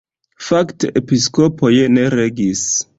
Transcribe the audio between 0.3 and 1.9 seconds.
Fakte episkopoj